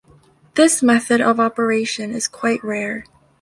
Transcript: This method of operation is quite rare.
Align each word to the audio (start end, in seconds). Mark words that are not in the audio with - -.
This 0.55 0.81
method 0.81 1.21
of 1.21 1.39
operation 1.39 2.09
is 2.11 2.27
quite 2.27 2.63
rare. 2.63 3.05